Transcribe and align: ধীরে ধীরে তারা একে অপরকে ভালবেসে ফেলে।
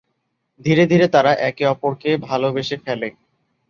ধীরে 0.65 0.83
ধীরে 0.91 1.05
তারা 1.07 1.31
একে 1.49 1.63
অপরকে 1.67 2.09
ভালবেসে 2.27 2.75
ফেলে। 2.85 3.07